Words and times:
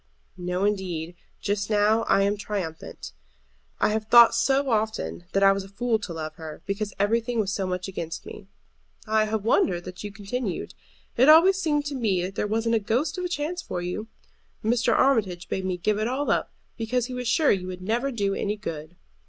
"No, 0.35 0.65
indeed; 0.65 1.15
just 1.41 1.69
now 1.69 2.05
I 2.09 2.23
am 2.23 2.35
triumphant. 2.35 3.11
I 3.79 3.89
have 3.89 4.05
thought 4.07 4.33
so 4.33 4.71
often 4.71 5.25
that 5.33 5.43
I 5.43 5.51
was 5.51 5.63
a 5.63 5.69
fool 5.69 5.99
to 5.99 6.11
love 6.13 6.37
her, 6.37 6.63
because 6.65 6.91
everything 6.97 7.39
was 7.39 7.53
so 7.53 7.67
much 7.67 7.87
against 7.87 8.25
me." 8.25 8.47
"I 9.05 9.25
have 9.25 9.45
wondered 9.45 9.83
that 9.83 10.03
you 10.03 10.11
continued. 10.11 10.73
It 11.17 11.29
always 11.29 11.61
seemed 11.61 11.85
to 11.85 11.93
me 11.93 12.23
that 12.23 12.33
there 12.33 12.47
wasn't 12.47 12.73
a 12.73 12.79
ghost 12.79 13.19
of 13.19 13.25
a 13.25 13.29
chance 13.29 13.61
for 13.61 13.79
you. 13.79 14.07
Mr. 14.63 14.91
Armitage 14.91 15.47
bade 15.47 15.65
me 15.65 15.77
give 15.77 15.99
it 15.99 16.07
all 16.07 16.31
up, 16.31 16.51
because 16.77 17.05
he 17.05 17.13
was 17.13 17.27
sure 17.27 17.51
you 17.51 17.67
would 17.67 17.83
never 17.83 18.09
do 18.09 18.33
any 18.33 18.57
good." 18.57 18.95